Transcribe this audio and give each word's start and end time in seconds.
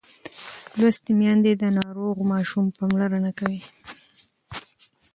لوستې 0.79 1.11
میندې 1.19 1.53
د 1.57 1.63
ناروغ 1.79 2.15
ماشوم 2.31 2.65
پاملرنه 2.77 3.31
کوي. 3.39 3.61